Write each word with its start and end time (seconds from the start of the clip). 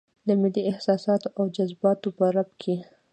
د 0.27 0.29
ملي 0.41 0.61
احساساتو 0.71 1.27
او 1.37 1.43
جذباتو 1.55 2.09
په 2.17 2.25
رپ 2.35 2.49
کې. 2.61 2.75